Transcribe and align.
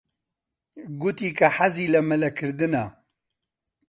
گوتی 1.01 1.29
کە 1.37 1.47
حەزی 1.55 1.91
لە 1.93 2.01
مەلەکردنە. 2.09 2.85